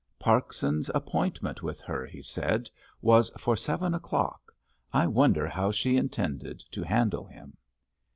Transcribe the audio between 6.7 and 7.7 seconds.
to handle him?"